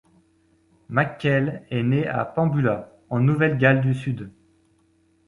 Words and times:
McKell 0.89 1.61
est 1.69 1.83
né 1.83 2.07
à 2.07 2.25
Pambula 2.25 2.91
en 3.11 3.19
Nouvelle-Galles 3.19 3.81
du 3.81 3.93
Sud. 3.93 4.31